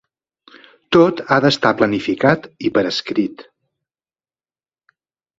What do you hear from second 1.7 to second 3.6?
planificat, i per escrit.